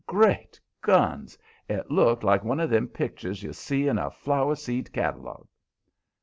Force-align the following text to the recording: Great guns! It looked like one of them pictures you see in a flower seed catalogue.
Great 0.07 0.59
guns! 0.81 1.37
It 1.69 1.91
looked 1.91 2.23
like 2.23 2.43
one 2.43 2.59
of 2.59 2.71
them 2.71 2.87
pictures 2.87 3.43
you 3.43 3.53
see 3.53 3.87
in 3.87 3.99
a 3.99 4.09
flower 4.09 4.55
seed 4.55 4.91
catalogue. 4.91 5.45